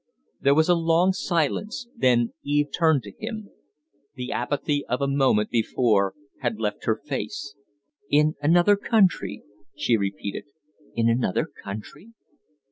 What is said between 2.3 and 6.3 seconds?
Eve turned to him. The apathy of a moment before